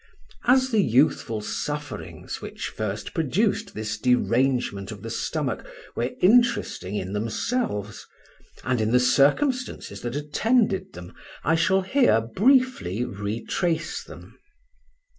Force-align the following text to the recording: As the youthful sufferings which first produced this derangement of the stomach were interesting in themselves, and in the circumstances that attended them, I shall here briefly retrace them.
As 0.45 0.71
the 0.71 0.81
youthful 0.81 1.41
sufferings 1.41 2.41
which 2.41 2.69
first 2.69 3.13
produced 3.13 3.75
this 3.75 3.99
derangement 3.99 4.91
of 4.91 5.03
the 5.03 5.11
stomach 5.11 5.63
were 5.95 6.09
interesting 6.21 6.95
in 6.95 7.13
themselves, 7.13 8.07
and 8.63 8.81
in 8.81 8.93
the 8.93 8.99
circumstances 8.99 10.01
that 10.01 10.15
attended 10.15 10.93
them, 10.93 11.13
I 11.43 11.53
shall 11.53 11.81
here 11.81 12.19
briefly 12.19 13.05
retrace 13.05 14.03
them. 14.03 14.39